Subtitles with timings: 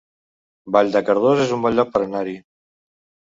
[0.75, 2.33] Vall de Cardós es un bon lloc per anar-hi